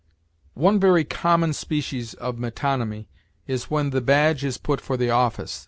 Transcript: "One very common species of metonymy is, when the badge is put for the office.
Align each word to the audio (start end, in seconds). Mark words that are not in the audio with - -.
"One 0.55 0.79
very 0.79 1.03
common 1.03 1.53
species 1.53 2.15
of 2.15 2.39
metonymy 2.39 3.07
is, 3.45 3.69
when 3.69 3.91
the 3.91 4.01
badge 4.01 4.43
is 4.43 4.57
put 4.57 4.81
for 4.81 4.97
the 4.97 5.11
office. 5.11 5.59